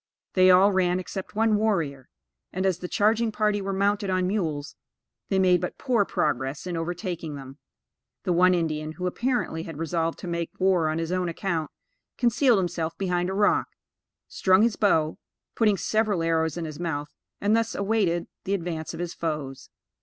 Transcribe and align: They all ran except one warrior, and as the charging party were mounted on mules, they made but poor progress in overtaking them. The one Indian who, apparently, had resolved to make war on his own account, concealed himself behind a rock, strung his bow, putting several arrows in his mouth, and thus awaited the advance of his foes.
They 0.33 0.49
all 0.49 0.71
ran 0.71 0.99
except 0.99 1.35
one 1.35 1.57
warrior, 1.57 2.09
and 2.51 2.65
as 2.65 2.79
the 2.79 2.87
charging 2.87 3.31
party 3.31 3.61
were 3.61 3.71
mounted 3.71 4.09
on 4.09 4.25
mules, 4.25 4.75
they 5.29 5.37
made 5.37 5.61
but 5.61 5.77
poor 5.77 6.05
progress 6.05 6.65
in 6.65 6.75
overtaking 6.75 7.35
them. 7.35 7.59
The 8.23 8.33
one 8.33 8.55
Indian 8.55 8.93
who, 8.93 9.05
apparently, 9.05 9.61
had 9.61 9.77
resolved 9.77 10.17
to 10.21 10.27
make 10.27 10.49
war 10.59 10.89
on 10.89 10.97
his 10.97 11.11
own 11.11 11.29
account, 11.29 11.69
concealed 12.17 12.57
himself 12.57 12.97
behind 12.97 13.29
a 13.29 13.35
rock, 13.35 13.67
strung 14.27 14.63
his 14.63 14.75
bow, 14.75 15.19
putting 15.53 15.77
several 15.77 16.23
arrows 16.23 16.57
in 16.57 16.65
his 16.65 16.79
mouth, 16.79 17.13
and 17.39 17.55
thus 17.55 17.75
awaited 17.75 18.25
the 18.45 18.55
advance 18.55 18.95
of 18.95 18.99
his 18.99 19.13
foes. 19.13 19.69